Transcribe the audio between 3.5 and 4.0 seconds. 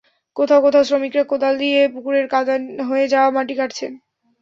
কাটছেন।